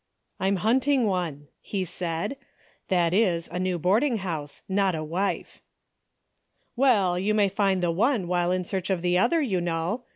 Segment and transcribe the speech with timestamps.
[0.39, 2.35] "I'm hunting one," he said,"
[2.89, 5.61] that is, a new boarding house, not a wife.""
[6.75, 10.05] Well, you may find the one while in search of the other, you know.